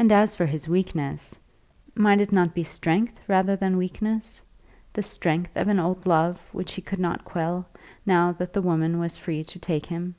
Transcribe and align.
And 0.00 0.10
as 0.10 0.34
for 0.34 0.46
his 0.46 0.66
weakness; 0.66 1.38
might 1.94 2.20
it 2.20 2.32
not 2.32 2.54
be 2.54 2.64
strength, 2.64 3.20
rather 3.28 3.54
than 3.54 3.76
weakness; 3.76 4.42
the 4.92 5.00
strength 5.04 5.56
of 5.56 5.68
an 5.68 5.78
old 5.78 6.06
love 6.08 6.40
which 6.50 6.72
he 6.72 6.82
could 6.82 6.98
not 6.98 7.24
quell, 7.24 7.68
now 8.04 8.32
that 8.32 8.52
the 8.52 8.62
woman 8.62 8.98
was 8.98 9.16
free 9.16 9.44
to 9.44 9.58
take 9.60 9.86
him? 9.86 10.16